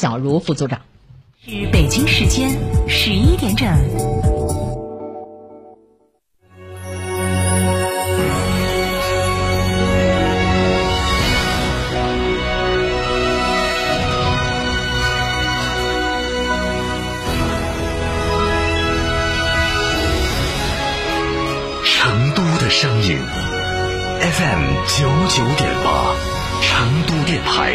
[0.00, 0.80] 小茹副组长。
[1.44, 2.56] 是北京时间
[2.86, 3.66] 十一点整。
[22.70, 23.18] 声音
[24.20, 26.14] FM 九九点八，
[26.62, 27.74] 成都电台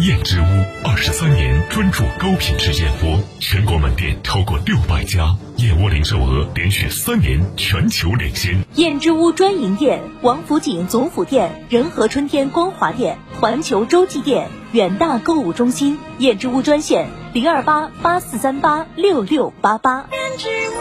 [0.00, 0.44] 燕之屋
[0.84, 8.62] 二十三年专注高品质燕窝，全国门店超过六百家，燕窝零售额连续三年全球领先。
[8.74, 15.98] 燕之屋专营店：王府井总府店、仁和春天光华店、环球洲际店、远大购物中心。
[16.18, 20.06] 燕之屋专线：零二八八四三八六六八八。
[20.12, 20.74] 燕之屋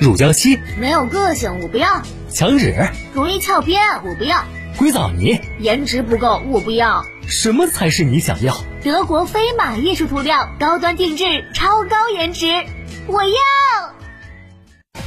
[0.00, 2.02] 乳胶漆没有个性，我不要。
[2.30, 2.74] 墙纸
[3.12, 4.42] 容易翘边，我不要。
[4.76, 7.04] 硅藻泥颜值不够，我不要。
[7.26, 8.56] 什么才是你想要？
[8.82, 12.46] 德国飞马艺术涂料，高端定制，超高颜值，
[13.06, 13.30] 我要。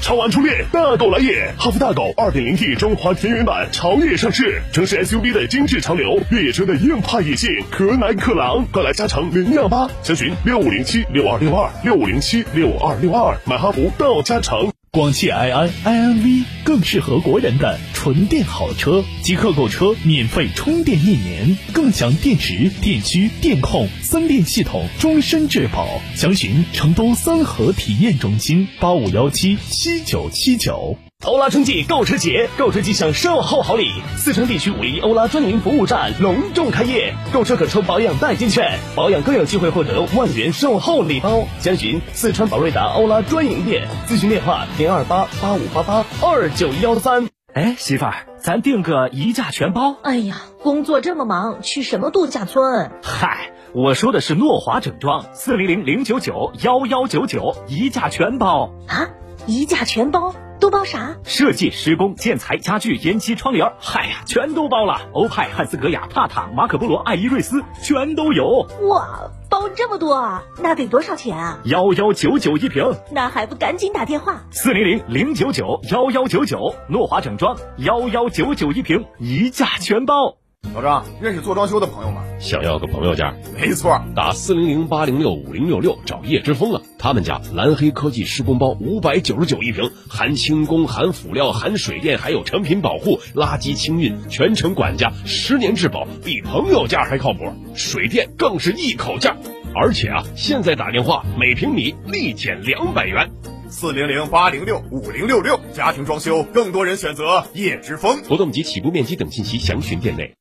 [0.02, 1.52] 超玩初恋，大狗来也！
[1.58, 14.72] 哈弗大狗 2.0T 中华田园版潮野上市，城市 SUV 的精致潮流，越野车的硬派野性，可奶可狼，快来加诚零幺八，详询六五零七六二六二六五零七六二六二，买哈弗到加诚。
[14.92, 25.88] 广汽埃安 iNV 更适合国人的纯电好车，即刻购车免费充电一年，更享电池、电驱、电控三电系统终身质保。
[26.14, 30.96] 详询成都三河体验中心八五幺七七九七九。
[31.24, 33.90] 欧拉春季购车节，购车即享售后好礼。
[34.18, 41.48] 四川地区五一欧拉专营服务站隆重开业，购车可抽保养代金券，保养更有机会获得万元售后礼包。
[41.60, 47.35] 详询四川宝瑞达欧拉专营店，咨询电话零二八八五八八二九幺三。
[47.56, 49.96] 哎，媳妇儿，咱订个一价全包。
[50.04, 52.92] 哎呀，工作这么忙，去什么度假村？
[53.02, 59.08] 嗨，我说的是诺华整装，四零零零九九幺幺九九一价全包啊，
[59.48, 60.36] 一价全包。
[60.60, 61.16] 都包啥？
[61.24, 65.02] 设计、施工、建材、家具、烟机、窗帘，嗨呀，全都包了。
[65.14, 68.68] 欧派、汉斯格雅、帕塔、马可波罗、爱依瑞斯，全都有。
[68.90, 70.44] 哇，包这么多啊？
[70.62, 71.60] 那得多少钱啊？
[71.66, 72.84] 幺幺九九一瓶。
[73.12, 74.42] 那还不赶紧打电话？
[74.52, 80.38] 四零零零九九幺幺九九，诺华整装幺幺九九一瓶，一价全包。
[80.74, 82.24] 老张，认识做装修的朋友吗？
[82.40, 83.34] 想要个朋友价？
[83.58, 86.82] 没错，打四零零八零六五零六六找叶之峰啊。
[86.98, 97.40] 他们家蓝黑科技施工包五百九十九一平，含轻工、含辅料、含水电，还有成品保护、垃圾清运，全程管家，十年质保，比朋友价还靠谱。
[97.74, 99.36] 水电更是一口价，
[99.74, 103.30] 而且啊，现在打电话每平米立减两百元。
[103.70, 108.24] 四零零八零六五零六六，家庭装修更多人选择叶之峰。
[108.24, 110.36] 活动及起步面积等信息详询店内。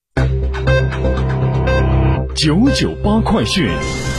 [2.34, 4.13] 九九八快讯。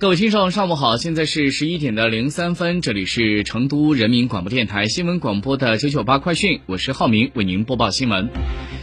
[0.00, 8.26] 各位听众，上午好，现在是十一点的零三分，这里是成都人民广播电台新闻广播的九九八快讯，我是浩明，为您播报新闻。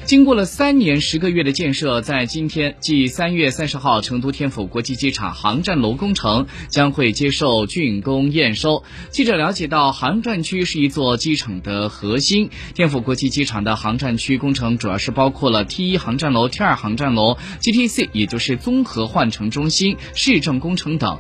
[0.08, 8.86] 经过了三年十个月的建设，在今天，即三月三十号，成都天府国际机场航站楼工程将会接受竣工验收。
[9.10, 12.50] 记者了解到，航站区是一座机场的核心。
[12.74, 21.20] 天府国际机场的航站区工程主要是包括了 T 一航站楼、T 二航站楼、GTC，也就是综合换乘中心、市政工程等。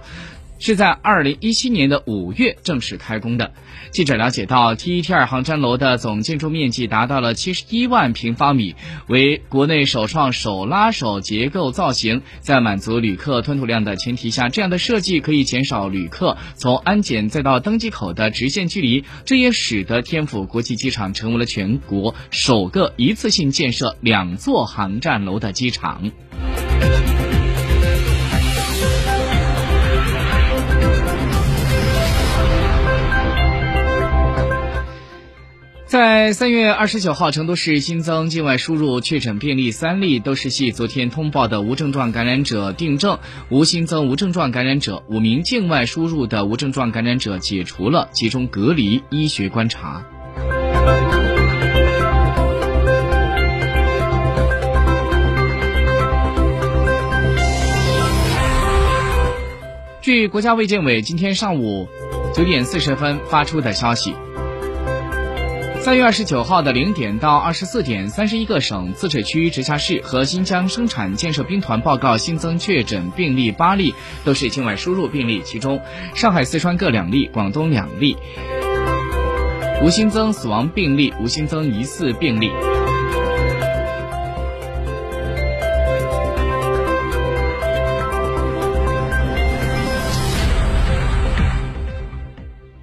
[0.59, 3.51] 是在二零一七年的五月正式开工的。
[3.91, 8.75] 记者了解到，T 一 T 二航站楼的总建筑面积达到了七十一万平方米，
[9.07, 12.21] 为国内首创手拉手结构造型。
[12.41, 19.03] 在满足旅客吞吐量的前提下，这样的设计可以减少旅客从安检再到登机口的直线距离。
[19.25, 26.11] 这也使得天府国际机场成为了全国首个一次性建设两座航站楼的机场。
[35.87, 45.01] 在三月二十九号，成都市新增境外输入确诊病例三例，都是系昨天通报的无症状感染者订正，无新增无症状感染者。
[45.07, 50.03] 五名境外输入的无症状感染者解除了集中隔离医学观察。
[60.01, 61.87] 据国家卫健委今天上午
[62.35, 64.13] 九点四十分发出的消息。
[65.87, 73.95] 三月二十九号的零点到二十四点，三十一个省、自治区、直辖市和新疆生产建设兵团报告新增确诊病例八例，
[74.25, 75.41] 都是境外输入病例。
[75.45, 75.79] 其中，
[76.13, 78.17] 上海、四川各两例，广东两例，
[79.81, 82.51] 无新增死亡病例，无新增疑似病例。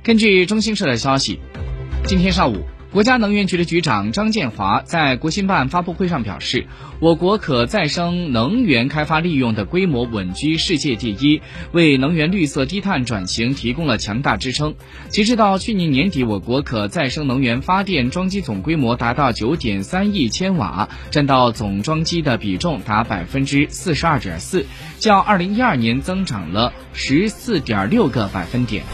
[0.03, 1.39] 根据中新社的消息，
[2.07, 2.65] 今天上午。
[2.95, 6.69] 国家能源局的局长张建华在国新办发布会上表示，
[7.01, 11.43] 我国可再生能源开发利用的规模稳居世界第一，
[11.73, 14.77] 为能源绿色低碳转型提供了强大支撑。
[15.09, 24.67] 截止到去年年底，我国可再生能源发电装机总规模达到九点三亿千瓦，占到总装机的比重达百分之四十二点四，
[25.01, 28.85] 较二零一二年增长了十四点六个百分点。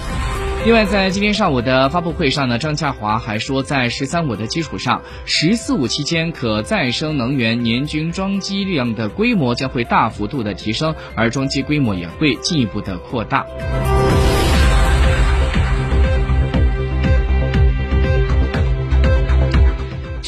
[0.63, 13.47] 另外，在今天上午的发布会上呢，张家华还说，在“十三五”的基础上，“十四五”期间可再生能源年均装机量的规模将会大幅度的提升，而装机规模也会进一步的扩大。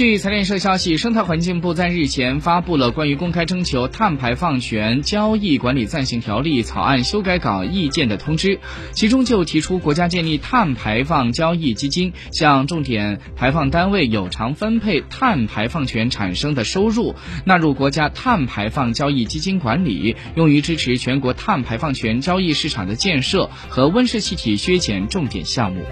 [0.02, 8.58] 据财联社消息，生态环境部在日前发布了关于公开征求碳排放权交易管理暂行条例草案修改稿意见的通知，
[8.90, 17.14] 其中就提出国家建立碳排放交易基金，向重点排放单位有偿分配碳排放权产生的收入，
[17.44, 25.84] 纳入国家碳排放交易基金管理，用于支持全国碳排放权交易市场的建设和温室气体削减重点项目。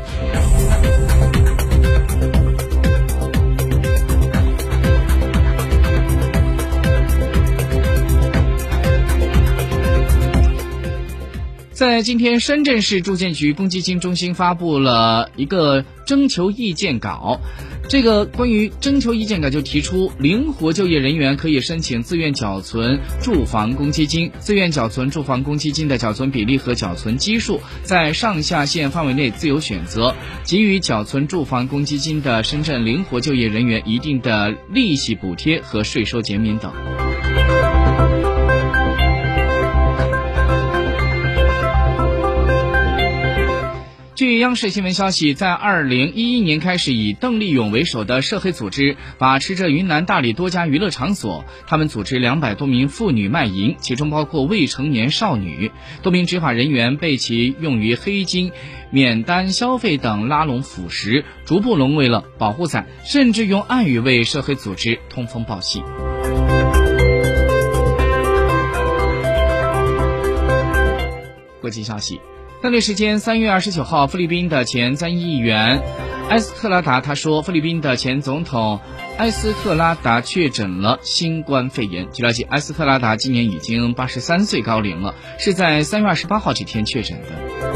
[11.80, 17.40] 在今天，深圳市住建局公积金中心发布了一个征求意见稿。
[17.88, 36.70] 这个关于征求意见稿就提出，灵活就业人员可以申请自愿缴存住房公积金，自愿缴存住房公积金的缴存比例和缴存基数在上下限范围内自由选择，给予缴存住房公积金的深圳灵活就业人员一定的利息补贴和税收减免等。
[44.20, 51.46] 据央视新闻消息，在二零一一年开始，以邓丽勇为首的涉黑组织把持着云南大理多家娱乐场所。
[51.66, 55.72] 他们组织两百多名妇女卖淫，其中包括未成年少女。
[56.02, 58.52] 多名执法人员被其用于黑金、
[58.90, 65.82] 免单消费等拉拢腐蚀，逐步沦为了保护伞，甚至用暗语为涉黑组织通风报信。
[71.62, 72.20] 国际消息。
[72.62, 75.80] 当地时间三月二十九号，菲律宾的前参议员
[76.28, 78.80] 埃斯特拉达他说，菲律宾的前总统
[79.16, 82.08] 埃斯特拉达确诊了新冠肺炎。
[82.12, 87.69] 据了解，埃斯特拉达今年已经八十三岁高龄了，是在三月二十八号这天确诊的。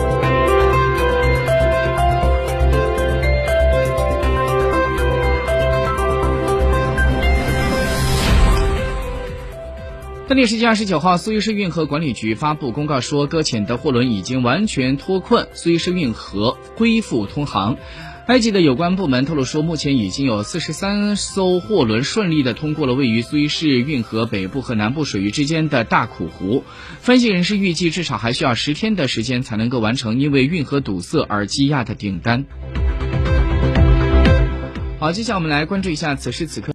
[10.27, 17.77] 当地时间二十九号，苏伊士运河管理局发布公告说，搁浅的货轮已经完全脱困，苏伊士运河恢复通航。
[18.27, 26.65] 埃及的有关部门透露说，目前已经有四十三艘货轮顺利的通过了位于苏伊士运河北部和南部水域之间的大苦湖。
[27.01, 32.47] 分析人士预计，至少还需要十天的时间才能够完成因为运河堵塞而积压的订单。
[34.99, 36.63] 好，接下来我们来关注一下此时此刻。